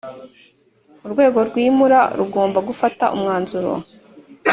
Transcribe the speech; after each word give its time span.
urwego 1.05 1.39
rwimura 1.49 1.99
rugomba 2.19 2.59
gufata 2.67 3.05
umwanzuro 3.15 3.71